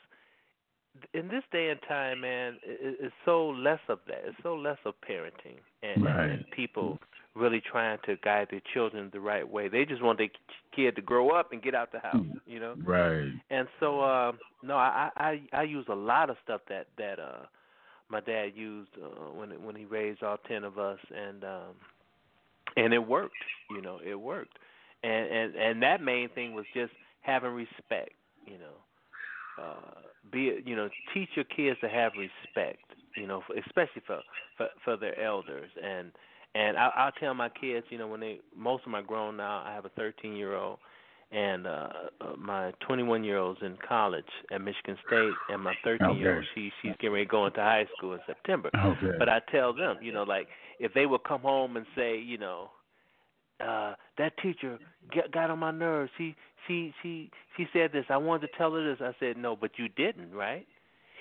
[1.14, 4.22] in this day and time, man, it, it's so less of that.
[4.26, 6.30] It's so less of parenting and, Right.
[6.30, 6.98] and people
[7.34, 9.68] really trying to guide their children the right way.
[9.68, 10.28] They just want their
[10.74, 12.74] kid to grow up and get out the house, you know.
[12.84, 13.30] right.
[13.50, 17.46] And so, uh, no, I, I I use a lot of stuff that that uh,
[18.08, 21.74] my dad used uh, when when he raised all ten of us, and um,
[22.76, 23.34] and it worked.
[23.70, 24.58] You know, it worked.
[25.02, 28.12] And and and that main thing was just having respect.
[28.44, 30.00] You know, uh,
[30.32, 32.82] be you know teach your kids to have respect.
[33.16, 34.20] You know, especially for,
[34.56, 36.10] for for their elders and.
[36.54, 39.36] And I, I'll tell my kids, you know, when they most of them are grown
[39.36, 39.62] now.
[39.64, 40.78] I have a 13 year old,
[41.30, 41.88] and uh,
[42.20, 46.38] uh my 21 year old's in college at Michigan State, and my 13 year old
[46.38, 46.48] Okay.
[46.54, 48.70] she she's getting ready to go into high school in September.
[48.74, 49.16] Okay.
[49.18, 50.48] But I tell them, you know, like
[50.80, 52.70] if they would come home and say, you know,
[53.60, 54.78] uh, that teacher
[55.12, 56.10] get, got on my nerves.
[56.18, 56.34] She
[56.66, 58.04] she she she said this.
[58.08, 59.00] I wanted to tell her this.
[59.00, 60.66] I said no, but you didn't, right?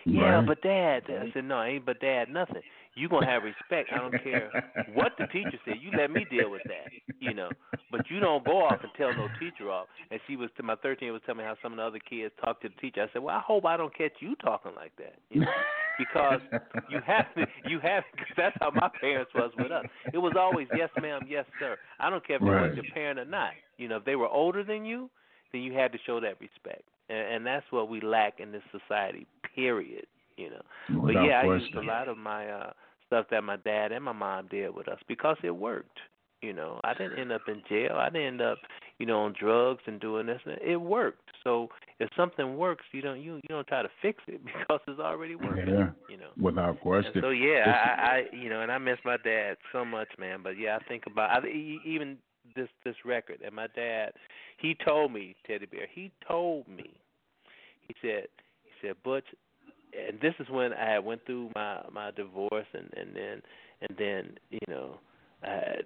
[0.06, 1.04] Yeah, but dad.
[1.10, 2.62] I said no, I ain't but dad nothing.
[3.00, 3.92] You gonna have respect.
[3.94, 4.52] I don't care
[4.94, 5.76] what the teacher said.
[5.82, 7.50] You let me deal with that, you know.
[7.92, 9.88] But you don't go off and tell no teacher off.
[10.12, 12.34] And she was to my 13 was telling me how some of the other kids
[12.44, 13.02] talked to the teacher.
[13.02, 15.48] I said, well, I hope I don't catch you talking like that, you know,
[15.98, 16.42] because
[16.90, 17.46] you have to.
[17.70, 19.86] You have because that's how my parents was with us.
[20.14, 21.78] It was always yes, ma'am, yes, sir.
[22.00, 22.68] I don't care if Right.
[22.68, 23.52] was your parent or not.
[23.78, 25.10] You know, if they were older than you,
[25.52, 28.64] then you had to show that respect, and, and that's what we lack in this
[28.72, 29.26] society.
[29.56, 30.06] Period.
[30.38, 30.62] You know.
[31.02, 32.72] Without But yeah, I used a lot of my uh
[33.10, 35.98] stuff that my dad and my mom did with us because it worked.
[36.42, 37.98] You know, I didn't end up in jail.
[37.98, 38.60] I didn't end up,
[38.98, 40.40] you know, on drugs and doing this.
[40.46, 41.30] It worked.
[41.44, 41.68] So
[42.00, 45.36] if something works, you don't you you don't try to fix it because it's already
[45.36, 45.68] working.
[45.68, 45.90] Yeah.
[46.10, 46.30] You know.
[46.42, 47.22] Without And question.
[47.22, 50.40] so yeah, I, I you know, and I miss my dad so much, man.
[50.42, 52.18] But yeah, I think about I, e- even
[52.56, 54.12] this this record and my dad.
[54.60, 55.88] He told me, Teddy Bear.
[55.94, 56.92] He told me.
[57.88, 58.28] He said,
[58.64, 59.26] he said, Butch,
[59.94, 63.42] and this is when I went through my my divorce, and and then
[63.82, 65.00] and then you know,
[65.44, 65.82] I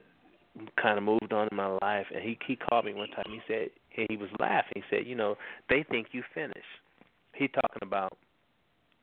[0.82, 3.26] kind of moved on in my life, and he he called me one time.
[3.28, 4.74] He said and he was laughing.
[4.76, 5.36] He said, "You know,
[5.70, 6.60] they think you finished."
[7.34, 8.18] He talking about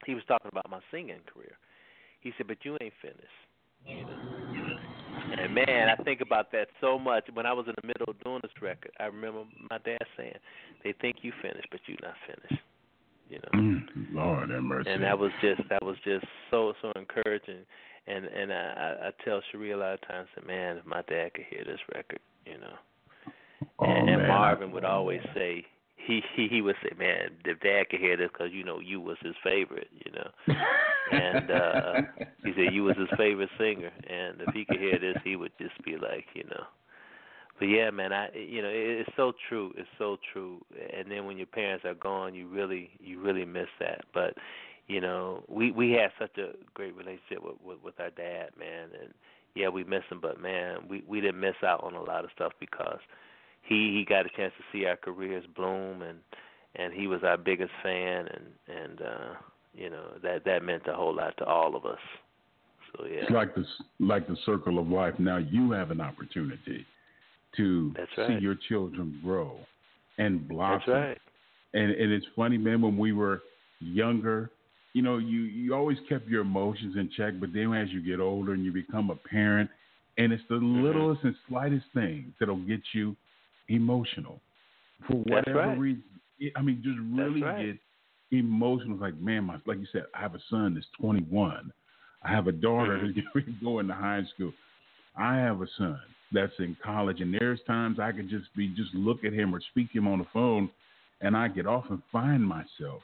[0.07, 1.57] he was talking about my singing career.
[2.21, 3.41] He said, "But you ain't finished."
[3.87, 4.79] You know.
[5.39, 7.25] And man, I think about that so much.
[7.33, 10.37] When I was in the middle of doing this record, I remember my dad saying,
[10.85, 12.63] "They think you finished, but you're not finished."
[13.31, 13.61] You know.
[13.61, 14.91] Mm, Lord have mercy.
[14.91, 17.65] And that was just that was just so so encouraging.
[18.07, 21.35] And and I I tell Sheree a lot of times that man, if my dad
[21.35, 22.75] could hear this record, you know.
[23.79, 25.65] Oh, and, and Marvin would always say
[25.97, 29.01] he he he would say, man, if Dad could hear this, because you know you
[29.01, 30.55] was his favorite, you know.
[31.13, 32.03] and uh
[32.45, 35.53] he said you was his favorite singer, and if he could hear this, he would
[35.61, 36.65] just be like, you know.
[37.61, 39.73] But yeah, man, I you know it, it's so true.
[39.77, 40.65] It's so true.
[40.97, 44.01] And then when your parents are gone, you really you really miss that.
[44.13, 44.35] But
[44.89, 48.89] you know, we we had such a great relationship with with, with our dad, man,
[49.01, 49.13] and
[49.55, 52.31] yeah, we miss him, but man, we we didn't miss out on a lot of
[52.35, 52.99] stuff because
[53.63, 56.19] he he got a chance to see our careers bloom and
[56.77, 59.35] and he was our biggest fan and and uh
[59.75, 61.99] you know that that meant a whole lot to all of us
[62.97, 63.65] so yeah It's like the
[63.99, 65.15] like the circle of life.
[65.19, 66.87] Now you have an opportunity
[67.57, 69.59] to That's see your children grow
[70.19, 70.95] and blossom.
[70.95, 71.19] right
[71.75, 73.43] And and it's funny, man, when we were
[73.81, 74.51] younger,
[74.95, 78.21] you know, you you always kept your emotions in check, but then as you get
[78.21, 79.71] older and you become a parent,
[80.19, 80.83] and it's the Mm-hmm.
[80.85, 83.17] littlest and slightest things that'll get you
[83.69, 84.41] emotional
[85.07, 85.79] for whatever right.
[85.79, 86.03] reason.
[86.39, 87.67] It- I mean, just really right.
[87.67, 87.79] get
[88.39, 88.95] emotional.
[88.95, 91.73] It's like, man, my, like you said, I have a son that's 21.
[92.23, 93.15] I have a daughter Mhm.
[93.25, 94.53] that's going to high school.
[95.17, 96.01] I have a son
[96.33, 99.61] that's in college, and there's times I could just be just look at him or
[99.71, 100.71] speak to him on the phone,
[101.21, 103.03] and I get off and find myself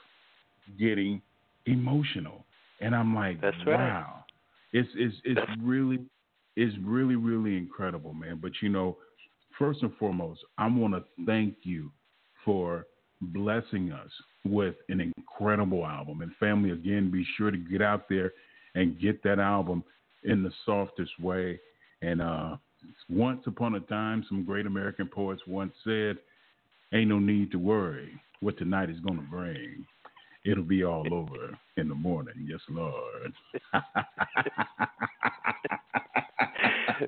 [0.78, 1.20] getting
[1.66, 2.44] emotional,
[2.80, 3.78] and I'm like, That's right.
[3.78, 4.24] wow,
[4.72, 5.98] it's it's it's really
[6.56, 8.38] it's really really incredible, man.
[8.40, 8.96] But you know,
[9.58, 11.90] first and foremost, I want to thank you
[12.44, 12.86] for
[13.20, 14.10] blessing us
[14.44, 16.20] with an incredible album.
[16.22, 18.32] And family, again, be sure to get out there
[18.74, 19.82] and get that album
[20.24, 21.58] in the softest way.
[22.02, 22.56] And uh,
[23.08, 26.18] once upon a time, some great American poets once said,
[26.92, 29.86] "Ain't no need to worry what tonight is going to bring.
[30.44, 33.32] It'll be all over in the morning." Yes, Lord.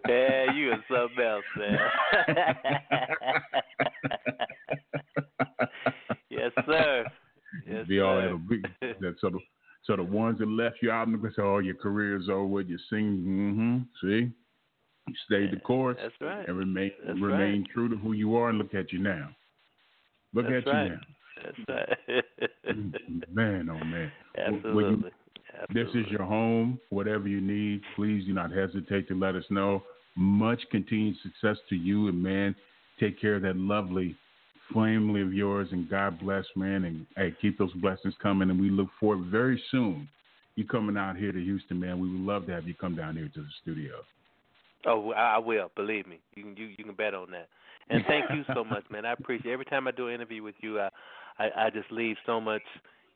[0.09, 1.79] yeah you are something else man
[6.29, 7.07] yes sir
[7.67, 8.27] yes be all sir.
[8.27, 8.61] it'll be.
[9.01, 9.41] That so the
[9.89, 13.25] so the ones that left you out and say, "Oh, your career's over," you sing.
[13.27, 13.79] Mm-hmm.
[14.07, 14.31] See,
[15.09, 18.49] you stayed the course that's right and remain That's remain true to who you are.
[18.51, 19.31] And look at you now.
[20.35, 20.91] Look That's at right.
[20.91, 21.01] you now.
[21.45, 22.25] that's right
[23.33, 24.13] man, oh man.
[24.37, 25.11] absolutely you-
[25.75, 26.79] This is your home.
[26.91, 29.83] Whatever you need, please do not hesitate to let us know.
[30.17, 32.55] Much continued success to you, and man,
[33.01, 34.17] take care of that lovely
[34.75, 38.51] family of yours, and God bless, man, and hey, keep those blessings coming.
[38.51, 40.09] And we look forward very soon
[40.57, 42.01] you coming out here to Houston, man.
[42.01, 43.93] We would love to have you come down here to the studio.
[44.87, 45.71] Oh, I I will.
[45.77, 47.49] Believe me, you can you you can bet on that.
[47.91, 49.05] And thank you so much, man.
[49.05, 50.81] I appreciate every time I do an interview with you.
[50.81, 50.91] I
[51.39, 52.63] I, I just leave so much.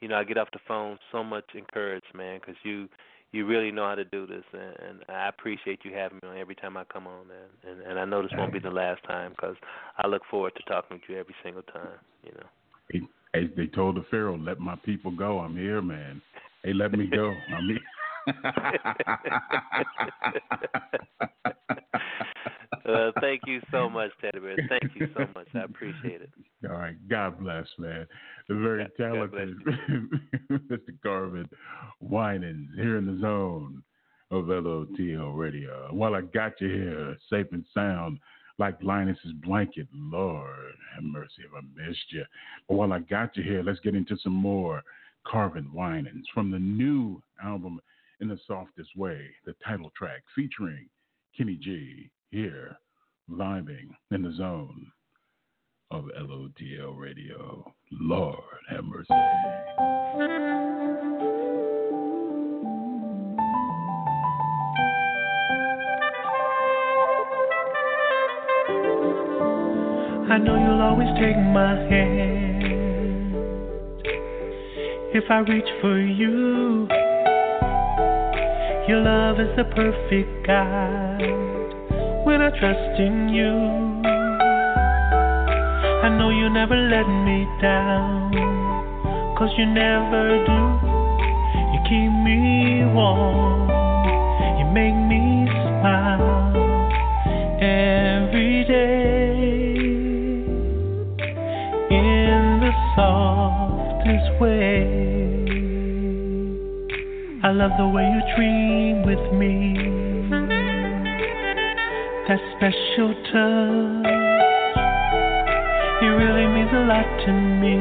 [0.01, 2.89] You know, I get off the phone so much encouraged, man, because you
[3.33, 6.37] you really know how to do this, and, and I appreciate you having me on
[6.37, 7.49] every time I come on, man.
[7.69, 9.57] And and I know this won't be the last time because
[9.99, 11.99] I look forward to talking with you every single time.
[12.25, 13.09] You know.
[13.35, 15.39] As they told the Pharaoh, let my people go.
[15.39, 16.21] I'm here, man.
[16.63, 17.33] Hey, let me go.
[17.57, 17.79] I'm here.
[22.87, 24.57] Uh, thank you so much, Teddy Bear.
[24.69, 25.47] Thank you so much.
[25.55, 26.31] I appreciate it.
[26.69, 26.97] All right.
[27.09, 28.07] God bless, man.
[28.49, 29.57] The very God- God talented
[30.51, 30.95] Mr.
[31.03, 31.49] Carvin
[32.01, 33.83] Winans here in the zone
[34.31, 35.89] of LOTL Radio.
[35.93, 38.19] While I got you here, safe and sound,
[38.59, 42.25] like Linus's blanket, Lord have mercy if I missed you.
[42.69, 44.83] But while I got you here, let's get into some more
[45.27, 47.81] Carvin Winans from the new album
[48.23, 50.89] In the Softest Way, the title track featuring
[51.37, 52.77] Kenny G here,
[53.29, 54.87] living in the zone
[55.91, 57.65] of LOTL Radio.
[57.91, 58.39] Lord
[58.71, 59.13] have mercy.
[70.31, 72.63] I know you'll always take my hand
[75.13, 77.02] if I reach for you.
[78.93, 81.17] Your love is the perfect guide
[82.27, 83.55] when I trust in you.
[86.05, 88.33] I know you never let me down,
[89.39, 90.61] cause you never do.
[91.73, 93.71] You keep me warm,
[94.61, 96.53] you make me smile
[97.63, 99.33] every day
[101.89, 105.02] in the softest way.
[107.53, 109.77] I love the way you dream with me.
[112.27, 114.07] That special touch,
[116.01, 117.77] it really means a lot to me.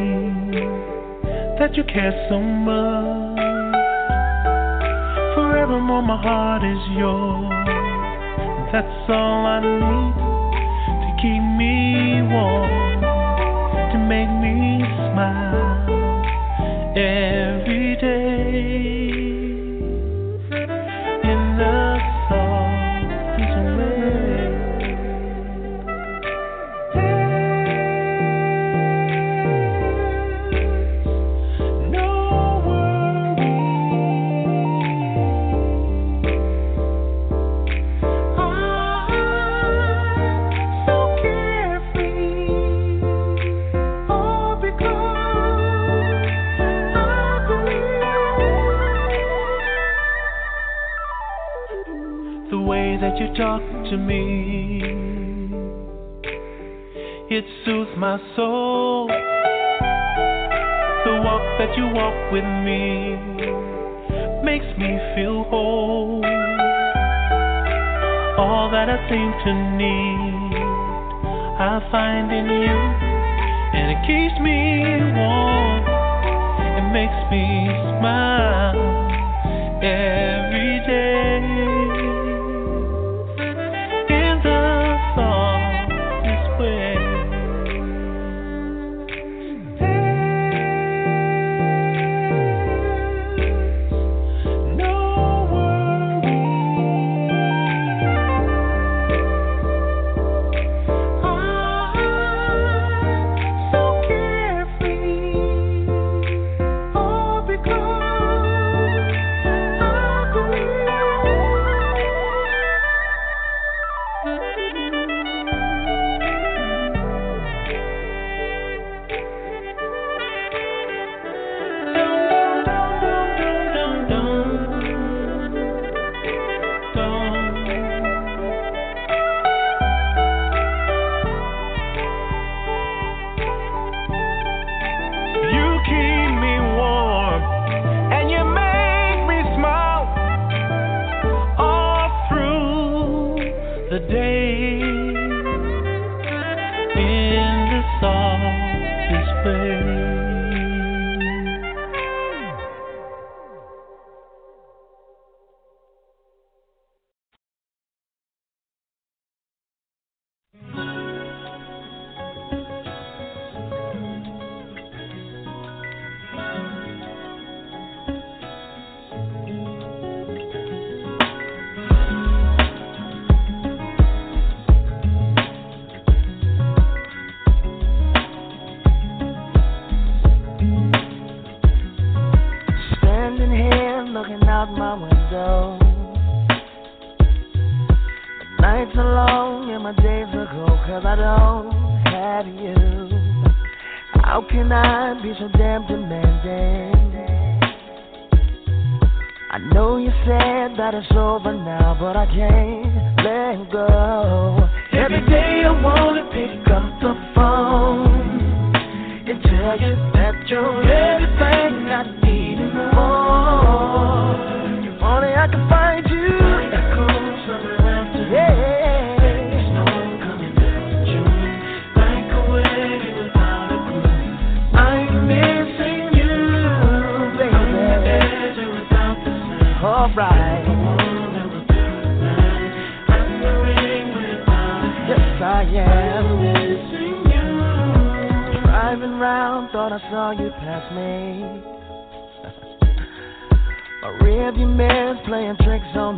[1.58, 3.40] That you care so much.
[5.36, 7.48] Forevermore, my heart is yours.
[8.74, 10.16] That's all I need
[11.00, 13.00] to keep me warm,
[13.94, 15.72] to make me smile
[16.98, 17.31] every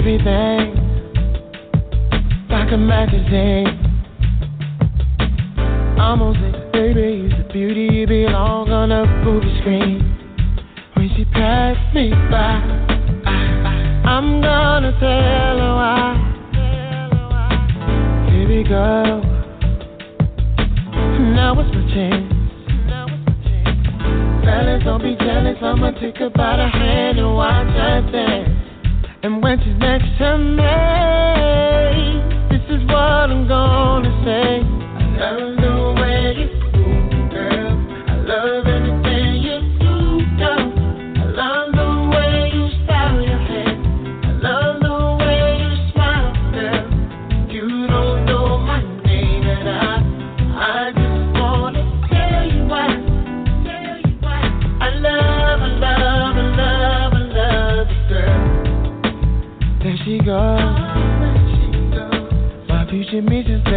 [0.00, 0.72] everything,
[2.48, 3.68] like a magazine.
[6.00, 10.00] Almost like baby, you're the beauty you belong on a movie screen.
[10.94, 12.64] When she passed me by.
[14.08, 16.16] I'm gonna tell her why.
[18.30, 19.20] Baby girl,
[21.36, 22.32] now it's my chance.
[24.46, 25.58] Fellas, don't be jealous.
[25.60, 28.59] I'ma take her by the hand and watch her dance.
[29.22, 30.64] And when she's next to me,
[32.48, 34.64] this is what I'm gonna say.
[34.64, 36.69] I love the way you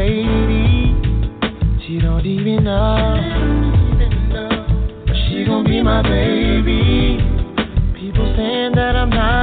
[0.03, 0.91] Lady.
[1.87, 3.15] She don't even know.
[5.29, 7.19] She gon' be my baby.
[7.97, 9.42] People saying that I'm not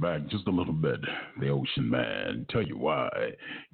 [0.00, 1.00] Back just a little bit.
[1.40, 2.46] The Ocean Man.
[2.50, 3.10] Tell you why.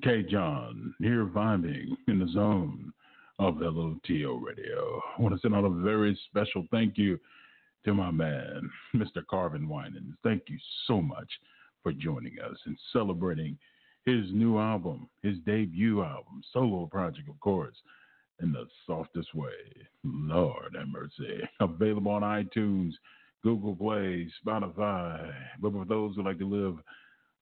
[0.02, 0.22] K.
[0.22, 2.94] John here vibing in the zone
[3.38, 5.02] of LOTL Radio.
[5.18, 7.20] I want to send out a very special thank you
[7.84, 9.22] to my man, Mr.
[9.28, 10.14] Carvin Winans.
[10.22, 10.56] Thank you
[10.86, 11.28] so much
[11.82, 13.58] for joining us and celebrating
[14.06, 17.76] his new album, his debut album, solo project, of course,
[18.40, 19.50] in the softest way.
[20.04, 21.42] Lord have mercy.
[21.60, 22.92] Available on iTunes,
[23.44, 25.32] Google Play, Spotify.
[25.60, 26.78] But for those who like to live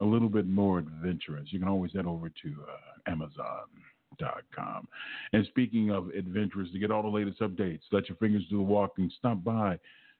[0.00, 4.88] a little bit more adventurous, you can always head over to uh, Amazon.com.
[5.32, 8.62] And speaking of adventurous, to get all the latest updates, let your fingers do the
[8.62, 9.10] walking.
[9.18, 9.78] Stop by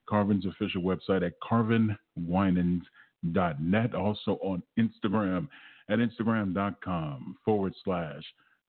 [0.09, 3.95] Carvin's official website at carvinwinans.net.
[3.95, 5.49] Also on Instagram
[5.91, 8.22] at instagram.com forward slash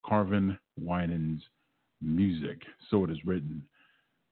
[0.05, 0.57] Carvin
[2.01, 2.61] Music.
[2.89, 3.63] So it is written,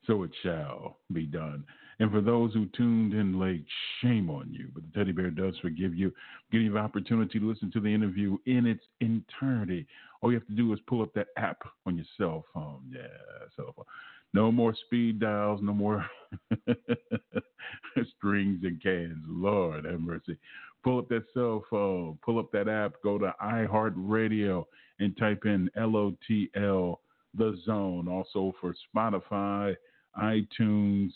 [0.06, 1.64] so it shall be done.
[2.00, 3.66] And for those who tuned in late,
[4.02, 4.70] shame on you.
[4.74, 6.14] But the teddy bear does forgive you,
[6.52, 9.86] give you the opportunity to listen to the interview in its entirety.
[10.22, 12.82] All you have to do is pull up that app on your cell phone.
[12.92, 13.08] Yeah,
[13.56, 13.86] cell phone.
[14.34, 16.06] No more speed dials, no more
[18.18, 19.18] strings and cans.
[19.28, 20.38] Lord have mercy.
[20.84, 24.66] Pull up that cell phone, pull up that app, go to iHeartRadio
[25.00, 26.98] and type in LOTL
[27.38, 28.08] The Zone.
[28.08, 29.76] Also for Spotify,
[30.20, 31.12] iTunes,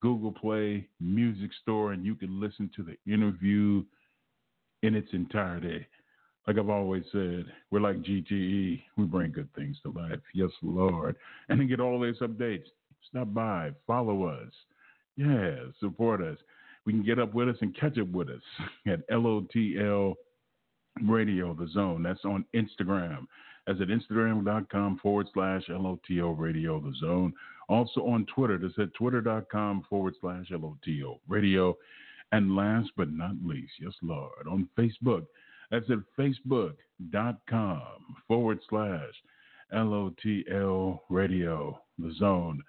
[0.00, 3.82] Google Play, Music Store, and you can listen to the interview
[4.82, 5.86] in its entirety.
[6.46, 8.82] Like I've always said, we're like GTE.
[8.96, 10.20] We bring good things to life.
[10.34, 11.16] Yes, Lord.
[11.48, 12.64] And to get all these updates,
[13.08, 14.52] stop by, follow us.
[15.16, 16.38] Yeah, support us.
[16.86, 18.40] We can get up with us and catch up with us
[18.86, 20.14] at LOTL
[21.06, 22.02] Radio, the zone.
[22.02, 23.26] That's on Instagram.
[23.66, 27.34] That's at Instagram.com forward slash LOTL Radio, the zone.
[27.68, 31.76] Also on Twitter, that's at Twitter.com forward slash LOTL Radio.
[32.32, 35.26] And last but not least, yes, Lord, on Facebook,
[35.70, 36.76] that's at Facebook.com
[38.26, 39.12] forward slash
[39.72, 42.62] LOTL Radio, the zone.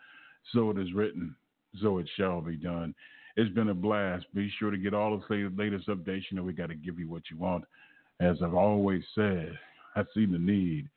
[0.53, 1.35] So it is written,
[1.81, 2.93] so it shall be done.
[3.35, 4.25] It's been a blast.
[4.33, 6.23] Be sure to get all the latest updates.
[6.29, 7.63] You know, we got to give you what you want.
[8.19, 9.57] As I've always said,
[9.95, 10.89] I see the need,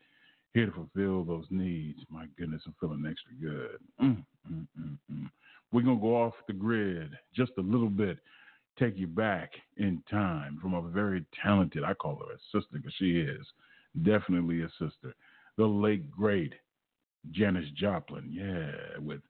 [0.54, 2.00] here to fulfill those needs.
[2.10, 3.78] My goodness, I'm feeling extra good.
[4.00, 5.30] Mm, mm, mm, mm.
[5.72, 8.18] We're going to go off the grid just a little bit,
[8.78, 12.94] take you back in time from a very talented, I call her a sister because
[12.98, 13.46] she is
[14.02, 15.14] definitely a sister,
[15.56, 16.52] the late, great
[17.30, 18.28] Janis Joplin.
[18.30, 19.20] Yeah, with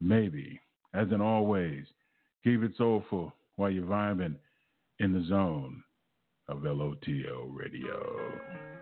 [0.00, 0.60] maybe,
[0.94, 1.84] as in always,
[2.44, 4.36] keep it soulful while you're vibing
[4.98, 5.82] in the zone
[6.48, 8.81] of LOTL radio.